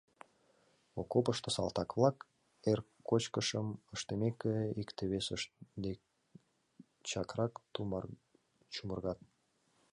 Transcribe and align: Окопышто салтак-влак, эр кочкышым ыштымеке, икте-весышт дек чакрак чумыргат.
Окопышто 1.01 1.49
салтак-влак, 1.55 2.17
эр 2.69 2.79
кочкышым 3.09 3.67
ыштымеке, 3.95 4.55
икте-весышт 4.81 5.49
дек 5.83 5.99
чакрак 7.09 7.53
чумыргат. 8.73 9.19